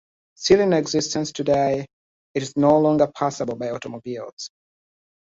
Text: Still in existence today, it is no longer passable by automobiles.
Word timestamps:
Still 0.33 0.61
in 0.61 0.73
existence 0.73 1.31
today, 1.31 1.85
it 2.33 2.41
is 2.41 2.57
no 2.57 2.79
longer 2.79 3.05
passable 3.15 3.55
by 3.55 3.69
automobiles. 3.69 4.49